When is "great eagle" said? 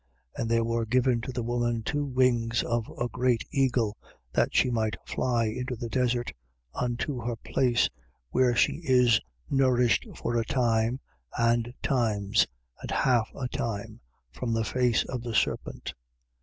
3.07-3.95